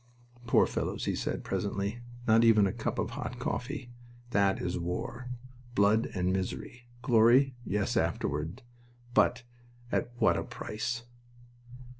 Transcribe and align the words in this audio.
"Poor 0.47 0.65
fellows," 0.65 1.05
he 1.05 1.13
said, 1.13 1.43
presently. 1.43 1.99
"Not 2.27 2.43
even 2.43 2.65
a 2.65 2.73
cup 2.73 2.97
of 2.97 3.11
hot 3.11 3.37
coffee!... 3.37 3.91
That 4.31 4.59
is 4.59 4.79
war! 4.79 5.29
Blood 5.75 6.09
and 6.15 6.33
misery. 6.33 6.87
Glory, 7.03 7.53
yes 7.63 7.95
afterward! 7.95 8.63
But 9.13 9.43
at 9.91 10.11
what 10.17 10.37
a 10.37 10.43
price!" 10.43 11.03